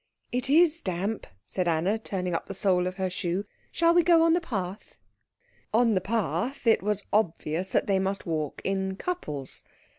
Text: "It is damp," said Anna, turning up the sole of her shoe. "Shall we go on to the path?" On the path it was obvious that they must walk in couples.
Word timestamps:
"It 0.31 0.49
is 0.49 0.81
damp," 0.81 1.27
said 1.45 1.67
Anna, 1.67 1.99
turning 1.99 2.33
up 2.33 2.47
the 2.47 2.55
sole 2.55 2.87
of 2.87 2.95
her 2.95 3.07
shoe. 3.07 3.45
"Shall 3.71 3.93
we 3.93 4.01
go 4.01 4.23
on 4.23 4.31
to 4.33 4.39
the 4.39 4.47
path?" 4.47 4.95
On 5.75 5.93
the 5.93 6.01
path 6.01 6.65
it 6.65 6.81
was 6.81 7.03
obvious 7.13 7.67
that 7.67 7.85
they 7.85 7.99
must 7.99 8.25
walk 8.25 8.63
in 8.65 8.95
couples. 8.95 9.63